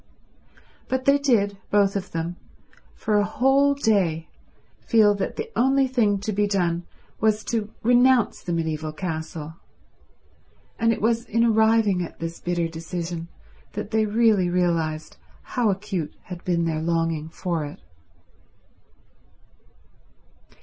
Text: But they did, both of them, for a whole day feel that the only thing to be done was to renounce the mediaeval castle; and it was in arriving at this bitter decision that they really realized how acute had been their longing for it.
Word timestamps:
But 0.87 1.05
they 1.05 1.19
did, 1.19 1.59
both 1.69 1.95
of 1.95 2.09
them, 2.11 2.35
for 2.95 3.19
a 3.19 3.23
whole 3.23 3.75
day 3.75 4.27
feel 4.79 5.13
that 5.13 5.35
the 5.35 5.51
only 5.55 5.85
thing 5.85 6.17
to 6.21 6.33
be 6.33 6.47
done 6.47 6.87
was 7.19 7.43
to 7.43 7.71
renounce 7.83 8.41
the 8.41 8.51
mediaeval 8.51 8.93
castle; 8.93 9.57
and 10.79 10.91
it 10.91 11.03
was 11.03 11.25
in 11.25 11.43
arriving 11.45 12.01
at 12.01 12.17
this 12.19 12.39
bitter 12.39 12.67
decision 12.67 13.27
that 13.73 13.91
they 13.91 14.07
really 14.07 14.49
realized 14.49 15.17
how 15.53 15.69
acute 15.69 16.15
had 16.23 16.43
been 16.43 16.65
their 16.65 16.81
longing 16.81 17.29
for 17.29 17.63
it. 17.63 17.79